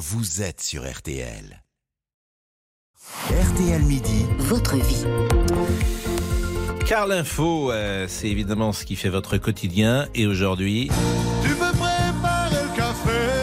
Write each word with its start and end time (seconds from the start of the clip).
vous 0.00 0.40
êtes 0.40 0.62
sur 0.62 0.90
RTL. 0.90 1.62
RTL 3.28 3.82
Midi, 3.82 4.24
votre 4.38 4.76
vie. 4.76 5.04
Car 6.86 7.06
l'info, 7.06 7.70
euh, 7.70 8.06
c'est 8.08 8.28
évidemment 8.28 8.72
ce 8.72 8.86
qui 8.86 8.96
fait 8.96 9.10
votre 9.10 9.36
quotidien. 9.36 10.08
Et 10.14 10.26
aujourd'hui, 10.26 10.88
Tu 11.42 11.50
peux 11.50 11.70
préparer 11.76 12.50
le 12.50 12.76
café 12.76 13.39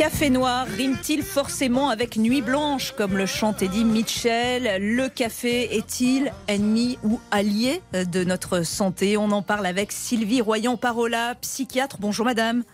Café 0.00 0.30
noir 0.30 0.66
rime-t-il 0.66 1.22
forcément 1.22 1.90
avec 1.90 2.16
nuit 2.16 2.40
blanche, 2.40 2.92
comme 2.96 3.18
le 3.18 3.26
chante 3.26 3.60
Eddie 3.60 3.84
Mitchell? 3.84 4.80
Le 4.80 5.10
café 5.10 5.76
est-il 5.76 6.32
ennemi 6.48 6.98
ou 7.04 7.20
allié 7.30 7.82
de 7.92 8.24
notre 8.24 8.62
santé? 8.62 9.18
On 9.18 9.30
en 9.30 9.42
parle 9.42 9.66
avec 9.66 9.92
Sylvie 9.92 10.40
Royan-Parola, 10.40 11.34
psychiatre. 11.42 11.98
Bonjour 12.00 12.24
madame. 12.24 12.64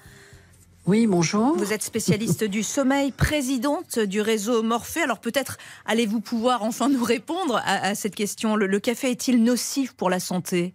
Oui, 0.86 1.08
bonjour. 1.08 1.56
Vous 1.56 1.72
êtes 1.72 1.82
spécialiste 1.82 2.44
du 2.44 2.62
sommeil, 2.62 3.10
présidente 3.10 3.98
du 3.98 4.20
réseau 4.20 4.62
Morphée. 4.62 5.02
Alors 5.02 5.18
peut-être 5.18 5.58
allez-vous 5.84 6.20
pouvoir 6.20 6.62
enfin 6.62 6.88
nous 6.88 7.02
répondre 7.02 7.56
à, 7.64 7.88
à 7.88 7.94
cette 7.96 8.14
question. 8.14 8.54
Le, 8.54 8.68
le 8.68 8.78
café 8.78 9.10
est-il 9.10 9.42
nocif 9.42 9.94
pour 9.94 10.10
la 10.10 10.20
santé? 10.20 10.74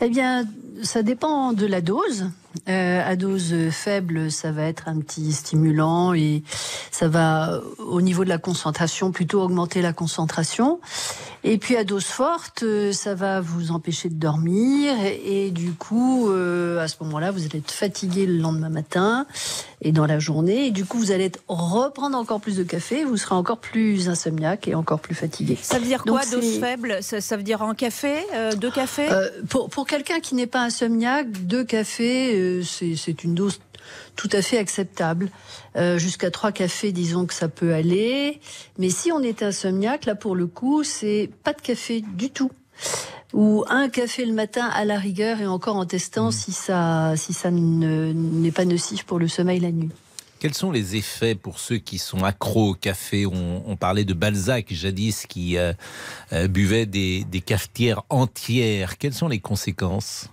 Eh 0.00 0.08
bien, 0.08 0.44
ça 0.82 1.02
dépend 1.02 1.52
de 1.52 1.66
la 1.66 1.80
dose. 1.80 2.30
Euh, 2.68 3.02
à 3.04 3.16
dose 3.16 3.54
faible, 3.70 4.30
ça 4.30 4.52
va 4.52 4.64
être 4.64 4.88
un 4.88 4.98
petit 5.00 5.32
stimulant 5.32 6.14
et 6.14 6.42
ça 6.90 7.08
va, 7.08 7.60
au 7.78 8.00
niveau 8.00 8.24
de 8.24 8.28
la 8.28 8.38
concentration, 8.38 9.12
plutôt 9.12 9.42
augmenter 9.42 9.82
la 9.82 9.92
concentration. 9.92 10.80
Et 11.44 11.58
puis 11.58 11.76
à 11.76 11.84
dose 11.84 12.04
forte, 12.04 12.62
euh, 12.62 12.92
ça 12.92 13.14
va 13.14 13.40
vous 13.40 13.70
empêcher 13.70 14.08
de 14.08 14.14
dormir 14.14 14.94
et, 15.04 15.46
et 15.46 15.50
du 15.50 15.72
coup, 15.72 16.30
euh, 16.30 16.80
à 16.80 16.88
ce 16.88 16.96
moment-là, 17.02 17.30
vous 17.30 17.44
allez 17.44 17.58
être 17.58 17.70
fatigué 17.70 18.26
le 18.26 18.38
lendemain 18.38 18.68
matin 18.68 19.26
et 19.80 19.92
dans 19.92 20.06
la 20.06 20.18
journée. 20.18 20.66
Et 20.66 20.70
du 20.70 20.84
coup, 20.84 20.98
vous 20.98 21.12
allez 21.12 21.30
reprendre 21.46 22.18
encore 22.18 22.40
plus 22.40 22.56
de 22.56 22.64
café, 22.64 23.04
vous 23.04 23.16
serez 23.16 23.34
encore 23.34 23.58
plus 23.58 24.08
insomniaque 24.08 24.68
et 24.68 24.74
encore 24.74 25.00
plus 25.00 25.14
fatigué. 25.14 25.56
Ça 25.60 25.78
veut 25.78 25.86
dire 25.86 26.02
Donc, 26.04 26.18
quoi, 26.18 26.26
dose 26.26 26.58
faible? 26.58 26.98
Ça, 27.02 27.20
ça 27.20 27.36
veut 27.36 27.42
dire 27.42 27.62
un 27.62 27.74
café 27.74 28.16
euh, 28.34 28.52
Deux 28.52 28.70
cafés? 28.70 29.10
Euh, 29.10 29.28
pour 29.48 29.70
pour 29.70 29.86
quelqu'un 29.86 30.20
qui 30.20 30.34
n'est 30.34 30.46
pas 30.46 30.62
insomniaque, 30.62 31.30
deux 31.46 31.64
cafés, 31.64 32.62
c'est 32.64 33.24
une 33.24 33.34
dose 33.34 33.60
tout 34.16 34.28
à 34.32 34.42
fait 34.42 34.58
acceptable. 34.58 35.30
Euh, 35.76 35.98
Jusqu'à 35.98 36.30
trois 36.30 36.52
cafés, 36.52 36.92
disons 36.92 37.26
que 37.26 37.34
ça 37.34 37.48
peut 37.48 37.72
aller. 37.74 38.40
Mais 38.78 38.90
si 38.90 39.12
on 39.12 39.22
est 39.22 39.42
insomniaque, 39.42 40.06
là 40.06 40.14
pour 40.14 40.34
le 40.34 40.46
coup, 40.46 40.84
c'est 40.84 41.30
pas 41.44 41.52
de 41.52 41.60
café 41.60 42.02
du 42.14 42.30
tout. 42.30 42.50
Ou 43.34 43.64
un 43.68 43.88
café 43.90 44.24
le 44.24 44.32
matin 44.32 44.66
à 44.66 44.84
la 44.84 44.98
rigueur 44.98 45.40
et 45.40 45.46
encore 45.46 45.76
en 45.76 45.84
testant 45.84 46.30
si 46.30 46.52
ça 46.52 47.12
si 47.16 47.32
ça 47.34 47.50
ne- 47.50 48.12
n'est 48.12 48.52
pas 48.52 48.64
nocif 48.64 49.04
pour 49.04 49.18
le 49.18 49.28
sommeil 49.28 49.60
la 49.60 49.70
nuit. 49.70 49.90
quels 50.40 50.54
sont 50.54 50.70
les 50.70 50.94
effets 50.96 51.34
pour 51.34 51.58
ceux 51.58 51.78
qui 51.78 51.98
sont 51.98 52.22
accros 52.24 52.70
au 52.70 52.74
café? 52.74 53.26
On, 53.26 53.62
on 53.66 53.76
parlait 53.76 54.04
de 54.06 54.14
Balzac 54.14 54.72
jadis 54.72 55.26
qui 55.26 55.58
euh, 55.58 55.72
euh, 56.32 56.48
buvait 56.48 56.86
des, 56.86 57.24
des 57.24 57.40
cafetières 57.42 58.02
entières. 58.08 58.96
Quelles 58.96 59.12
sont 59.14 59.28
les 59.28 59.40
conséquences? 59.40 60.30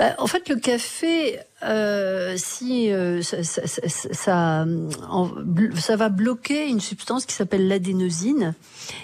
Bah, 0.00 0.14
en 0.16 0.26
fait, 0.26 0.48
le 0.48 0.56
café, 0.56 1.38
euh, 1.62 2.34
euh, 2.62 3.22
ça, 3.22 4.64
va 5.96 6.08
bloquer 6.08 6.68
une 6.68 6.80
substance 6.80 7.26
qui 7.26 7.34
s'appelle 7.34 7.68
l'adénosine. 7.68 8.54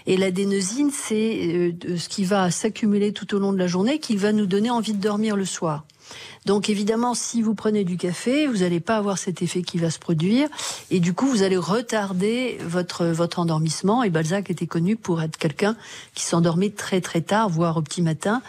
Et 0.07 0.17
l'adénosine, 0.17 0.91
c'est 0.91 1.75
euh, 1.87 1.99
ce 1.99 2.09
qui 2.09 2.25
va 2.25 2.51
s'accumuler 2.51 3.13
tout 3.13 3.35
au 3.35 3.39
long 3.39 3.53
de 3.53 3.59
la 3.59 3.67
journée, 3.67 3.99
qui 3.99 4.17
va 4.17 4.33
nous 4.33 4.47
donner 4.47 4.71
envie 4.71 4.95
de 4.95 5.03
dormir 5.03 5.37
le 5.37 5.45
soir. 5.45 5.85
Donc 6.47 6.71
évidemment, 6.71 7.13
si 7.13 7.43
vous 7.43 7.55
prenez 7.55 7.85
du 7.85 7.99
café, 7.99 8.47
vous 8.47 8.59
n'allez 8.59 8.81
pas 8.81 8.97
avoir 8.97 9.19
cet 9.19 9.43
effet 9.43 9.61
qui 9.63 9.77
va 9.77 9.91
se 9.91 9.99
produire, 9.99 10.49
et 10.91 11.01
du 11.01 11.13
coup, 11.13 11.27
vous 11.27 11.43
allez 11.43 11.57
retarder 11.57 12.57
votre 12.65 13.39
endormissement. 13.39 14.03
Et 14.03 14.09
Balzac 14.09 14.49
était 14.49 14.69
connu 14.69 14.97
pour 14.97 15.21
être 15.21 15.37
quelqu'un 15.37 15.77
qui 16.15 16.23
s'endormait 16.23 16.71
très 16.71 17.03
très 17.03 17.21
tard, 17.21 17.51
voire 17.51 17.77
au 17.77 17.83
petit 17.83 18.01
matin. 18.01 18.41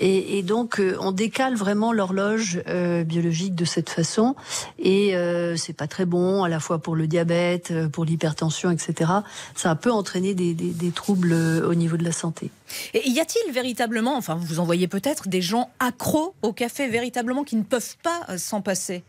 Et, 0.00 0.42
donc, 0.42 0.80
euh, 0.80 0.96
on 1.00 1.12
décale 1.12 1.54
vraiment 1.54 1.92
l'horloge 1.92 2.60
euh, 2.68 3.04
biologique 3.04 3.54
de 3.54 3.64
cette 3.64 3.90
façon, 3.90 4.34
et 4.78 5.16
euh, 5.16 5.56
c'est 5.56 5.72
pas 5.72 5.86
très 5.86 6.04
bon, 6.04 6.44
à 6.44 6.48
la 6.48 6.60
fois 6.60 6.78
pour 6.78 6.96
le 6.96 7.06
diabète, 7.06 7.70
euh, 7.70 7.88
pour 7.88 8.04
l'hypertension, 8.04 8.70
etc. 8.70 9.10
Ça 9.54 9.74
peut 9.74 9.90
entraîner 9.90 10.34
des, 10.34 10.54
des, 10.54 10.90
troubles 10.90 11.32
au 11.32 11.74
niveau 11.74 11.96
de 11.96 12.04
la 12.04 12.12
santé. 12.12 12.50
Et 12.94 13.08
y 13.08 13.20
a-t-il 13.20 13.52
véritablement, 13.52 14.16
enfin 14.16 14.34
vous 14.34 14.60
en 14.60 14.64
voyez 14.64 14.88
peut-être, 14.88 15.28
des 15.28 15.42
gens 15.42 15.70
accros 15.78 16.34
au 16.42 16.52
café 16.52 16.88
véritablement 16.88 17.44
qui 17.44 17.56
ne 17.56 17.62
peuvent 17.62 17.96
pas 18.02 18.38
s'en 18.38 18.62
passer? 18.62 19.02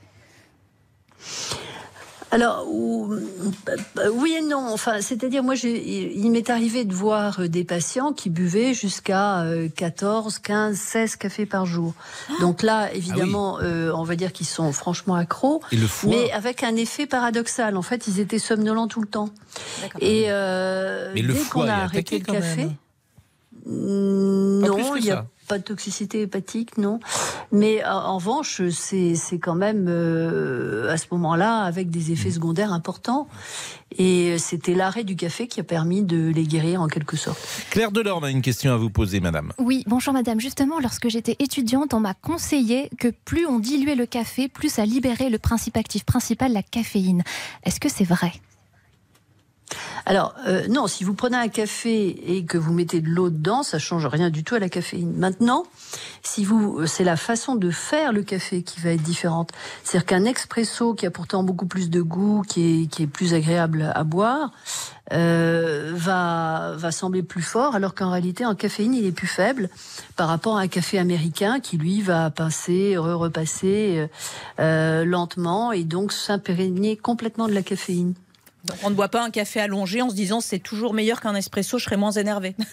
Alors, 2.32 2.68
euh, 2.68 4.10
oui 4.14 4.36
et 4.38 4.42
non. 4.42 4.68
Enfin, 4.74 5.02
c'est-à-dire, 5.02 5.44
moi, 5.44 5.56
il 5.56 6.30
m'est 6.32 6.50
arrivé 6.50 6.84
de 6.84 6.94
voir 6.94 7.40
euh, 7.40 7.48
des 7.48 7.64
patients 7.64 8.12
qui 8.12 8.30
buvaient 8.30 8.74
jusqu'à 8.74 9.42
euh, 9.44 9.70
14, 9.74 10.40
15, 10.40 10.78
16 10.78 11.16
cafés 11.16 11.46
par 11.46 11.66
jour. 11.66 11.94
Donc 12.42 12.64
là, 12.64 12.94
évidemment, 12.94 13.60
euh, 13.62 13.92
on 13.94 14.04
va 14.04 14.16
dire 14.16 14.34
qu'ils 14.34 14.46
sont 14.48 14.74
franchement 14.74 15.16
accros. 15.16 15.62
Et 15.72 15.78
le 15.78 15.88
foie 15.88 16.10
Mais 16.10 16.32
avec 16.32 16.64
un 16.64 16.76
effet 16.76 17.06
paradoxal. 17.06 17.78
En 17.78 17.82
fait, 17.82 18.08
ils 18.08 18.20
étaient 18.20 18.40
somnolents 18.40 18.88
tout 18.88 19.02
le 19.02 19.08
temps. 19.08 19.30
Et 20.02 20.26
euh, 20.28 21.12
Mais 21.16 21.22
le 21.22 21.34
dès 21.34 21.44
qu'on 21.44 21.68
a 21.68 21.76
arrêté 21.76 22.20
le 22.20 22.26
café, 22.26 22.68
non, 23.66 24.96
il 24.96 25.04
n'y 25.04 25.12
a. 25.12 25.26
pas 25.48 25.58
de 25.58 25.64
toxicité 25.64 26.22
hépatique, 26.22 26.78
non. 26.78 27.00
Mais 27.52 27.84
euh, 27.84 27.92
en 27.92 28.18
revanche, 28.18 28.62
c'est 28.70 29.16
c'est 29.16 29.40
quand 29.40 29.56
même 29.56 29.88
euh, 29.88 30.92
à 30.92 30.98
ce 30.98 31.06
moment-là 31.12 31.62
avec 31.62 31.90
des 31.90 32.12
effets 32.12 32.32
secondaires 32.32 32.74
importants. 32.74 33.28
Et 33.98 34.38
c'était 34.38 34.74
l'arrêt 34.74 35.06
du 35.06 35.16
café 35.16 35.48
qui 35.48 35.60
a 35.60 35.64
permis 35.64 36.04
de 36.04 36.30
les 36.30 36.44
guérir 36.44 36.82
en 36.82 36.88
quelque 36.88 37.16
sorte. 37.16 37.40
Claire 37.70 37.92
Delorme 37.92 38.26
a 38.26 38.30
une 38.30 38.42
question 38.42 38.74
à 38.74 38.78
vous 38.78 38.90
poser, 38.90 39.22
madame. 39.22 39.54
Oui, 39.58 39.84
bonjour 39.88 40.14
madame. 40.14 40.40
Justement, 40.40 40.80
lorsque 40.80 41.08
j'étais 41.08 41.38
étudiante, 41.40 41.94
on 41.94 42.02
m'a 42.02 42.14
conseillé 42.14 42.90
que 43.00 43.08
plus 43.08 43.46
on 43.48 43.60
diluait 43.60 43.96
le 43.96 44.06
café, 44.06 44.50
plus 44.50 44.70
ça 44.70 44.86
libérait 44.86 45.30
le 45.30 45.40
principe 45.40 45.78
actif 45.78 46.04
principal, 46.04 46.52
la 46.52 46.64
caféine. 46.64 47.24
Est-ce 47.64 47.80
que 47.80 47.90
c'est 47.90 48.04
vrai? 48.04 48.34
Alors 50.10 50.34
euh, 50.48 50.66
non, 50.70 50.88
si 50.88 51.04
vous 51.04 51.14
prenez 51.14 51.36
un 51.36 51.50
café 51.50 52.38
et 52.38 52.46
que 52.46 52.58
vous 52.58 52.72
mettez 52.72 53.02
de 53.02 53.10
l'eau 53.10 53.30
dedans, 53.30 53.62
ça 53.62 53.78
change 53.78 54.06
rien 54.06 54.30
du 54.30 54.46
tout 54.46 54.56
à 54.56 54.60
la 54.60 54.70
caféine. 54.70 55.12
Maintenant, 55.18 55.66
si 56.24 56.46
vous, 56.46 56.88
c'est 56.88 57.04
la 57.04 57.18
façon 57.18 57.56
de 57.56 57.70
faire 57.72 58.14
le 58.14 58.24
café 58.24 58.64
qui 58.64 58.80
va 58.80 58.92
être 58.92 59.04
différente. 59.04 59.52
C'est-à-dire 59.84 60.06
qu'un 60.06 60.24
expresso 60.24 60.94
qui 60.94 61.06
a 61.06 61.12
pourtant 61.12 61.44
beaucoup 61.44 61.66
plus 61.66 61.90
de 61.90 62.02
goût, 62.02 62.42
qui 62.48 62.84
est, 62.84 62.88
qui 62.88 63.04
est 63.04 63.08
plus 63.08 63.34
agréable 63.34 63.92
à 63.94 64.06
boire, 64.06 64.52
euh, 65.12 65.92
va 65.94 66.76
va 66.78 66.92
sembler 66.92 67.22
plus 67.22 67.42
fort, 67.42 67.76
alors 67.76 67.94
qu'en 67.94 68.12
réalité 68.12 68.46
en 68.46 68.56
caféine 68.56 68.94
il 68.94 69.06
est 69.06 69.12
plus 69.12 69.28
faible 69.28 69.70
par 70.16 70.30
rapport 70.30 70.58
à 70.58 70.62
un 70.62 70.68
café 70.70 71.00
américain 71.00 71.60
qui 71.60 71.78
lui 71.78 72.02
va 72.02 72.30
passer, 72.30 72.96
re-repasser 72.96 73.96
euh, 73.98 74.08
euh, 74.62 75.06
lentement 75.06 75.74
et 75.74 75.84
donc 75.84 76.14
s'imprégner 76.14 76.96
complètement 76.96 77.48
de 77.48 77.54
la 77.54 77.62
caféine. 77.62 78.14
Donc 78.66 78.78
on 78.84 78.90
ne 78.90 78.96
boit 78.96 79.10
pas 79.10 79.24
un 79.24 79.30
café 79.30 79.60
allongé 79.60 80.02
en 80.02 80.10
se 80.10 80.16
disant 80.16 80.42
c'est 80.42 80.60
toujours 80.60 80.94
meilleur 80.94 81.22
qu'un 81.22 81.36
espresso, 81.36 81.78
je 81.78 81.86
serai 81.86 81.98
moins 81.98 82.12
énervé. 82.12 82.56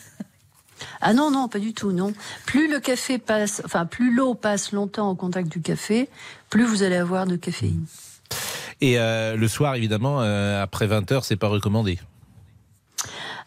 Ah 1.00 1.15
non, 1.15 1.31
non, 1.31 1.49
pas 1.49 1.61
du 1.61 1.72
tout, 1.72 1.93
non. 1.93 2.12
Plus 2.47 2.71
le 2.71 2.81
café 2.81 3.19
passe, 3.19 3.62
enfin, 3.65 3.87
plus 3.87 4.12
l'eau 4.12 4.34
passe 4.34 4.73
longtemps 4.73 5.11
au 5.11 5.15
contact 5.15 5.49
du 5.49 5.61
café, 5.61 6.09
plus 6.50 6.65
vous 6.65 6.83
allez 6.83 6.97
avoir 6.97 7.27
de 7.27 7.37
caféine. 7.37 7.87
Et 8.81 8.99
euh, 8.99 9.37
le 9.37 9.49
soir, 9.49 9.77
évidemment, 9.77 10.21
euh, 10.21 10.62
après 10.62 10.87
20h, 10.87 11.23
c'est 11.23 11.37
pas 11.37 11.49
recommandé. 11.49 11.99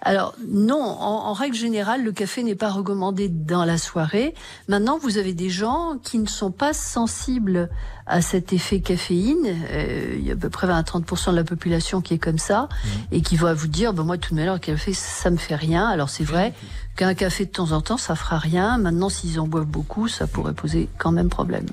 Alors 0.02 0.35
non, 0.47 0.81
en, 0.81 1.28
en 1.28 1.34
règle 1.34 1.56
générale, 1.56 2.03
le 2.03 2.12
café 2.12 2.44
n'est 2.44 2.56
pas 2.56 2.69
recommandé 2.69 3.30
dans 3.30 3.66
la 3.66 3.78
soirée. 3.78 4.34
Maintenant, 4.68 4.97
vous 4.97 5.18
avez 5.18 5.34
des 5.34 5.50
gens 5.50 5.97
qui 6.03 6.20
ne 6.20 6.28
sont 6.28 6.52
pas 6.52 6.73
sensibles 6.73 7.70
à 8.08 8.22
cet 8.22 8.53
effet 8.53 8.79
caféine. 8.79 9.46
Euh, 9.72 10.16
il 10.17 10.26
y 10.26 10.32
a 10.32 10.34
à 10.34 10.38
peu 10.38 10.49
près 10.49 10.66
20 10.66 10.78
à 10.78 10.82
30% 10.82 11.32
de 11.32 11.35
la 11.35 11.44
population 11.44 12.02
qui 12.02 12.14
est 12.14 12.20
comme 12.20 12.38
ça 12.38 12.70
et 13.11 13.22
qui 13.22 13.35
va 13.35 13.53
vous 13.53 13.67
dire, 13.67 13.94
ben 13.94 14.03
moi, 14.03 14.17
de 14.17 14.22
toute 14.22 14.32
manière, 14.32 14.53
le 14.53 14.59
café, 14.59 14.94
ça 14.94 15.29
me 15.29 15.38
fait 15.38 15.55
rien. 15.55 15.85
Alors 15.88 16.09
c'est 16.09 16.23
vrai 16.23 16.53
qu'un 16.96 17.14
café 17.14 17.46
de 17.46 17.52
temps 17.52 17.73
en 17.73 17.82
temps, 17.82 17.97
ça 17.97 18.16
fera 18.16 18.38
rien. 18.40 18.78
Maintenant, 18.78 19.09
s'ils 19.09 19.40
en 19.40 19.47
boivent 19.47 19.66
beaucoup, 19.66 20.08
ça 20.08 20.26
pourrait 20.26 20.53
poser 20.53 20.90
quand 20.97 21.11
même 21.11 21.29
problème. 21.29 21.66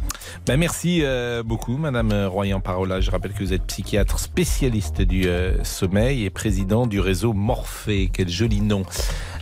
Ben, 0.47 0.59
merci 0.59 1.00
euh, 1.03 1.43
beaucoup, 1.43 1.76
Madame 1.76 2.12
Royan 2.26 2.61
Parola. 2.61 3.00
Je 3.00 3.11
rappelle 3.11 3.32
que 3.32 3.43
vous 3.43 3.53
êtes 3.53 3.65
psychiatre 3.65 4.19
spécialiste 4.19 5.00
du 5.00 5.26
euh, 5.26 5.62
sommeil 5.65 6.25
et 6.25 6.31
président 6.31 6.87
du 6.87 7.00
réseau 7.00 7.32
Morphée. 7.32 8.11
Quel 8.14 8.28
joli 8.28 8.61
nom. 8.61 8.84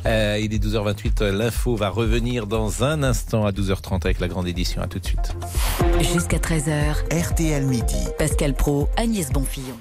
Euh, 0.07 0.39
il 0.41 0.53
est 0.53 0.65
12h28. 0.65 1.25
L'info 1.25 1.77
va 1.77 1.89
revenir 1.91 2.47
dans 2.47 2.83
un 2.83 3.03
instant 3.03 3.45
à 3.45 3.53
12h30 3.53 4.05
avec 4.05 4.19
la 4.19 4.29
grande 4.29 4.49
édition. 4.49 4.83
À 4.83 4.89
tout 4.89 4.99
de 4.99 5.07
suite. 5.07 5.37
Jusqu'à 6.01 6.39
13h, 6.39 6.95
RTL 7.13 7.67
Midi. 7.67 8.09
Pascal 8.19 8.55
Pro, 8.55 8.89
Agnès 8.97 9.31
Bonfillon. 9.31 9.77